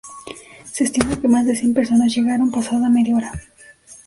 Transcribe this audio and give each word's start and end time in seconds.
Se 0.73 0.83
estimó 0.83 1.21
que 1.21 1.27
más 1.27 1.45
de 1.45 1.55
cien 1.55 1.75
personas 1.75 2.15
llegaron 2.15 2.49
pasada 2.49 2.89
media 2.89 3.17
hora. 3.17 3.31